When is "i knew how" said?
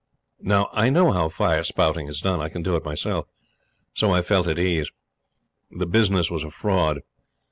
0.73-1.29